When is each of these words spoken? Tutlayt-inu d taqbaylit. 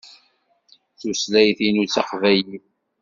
Tutlayt-inu 0.99 1.83
d 1.85 1.89
taqbaylit. 1.95 2.67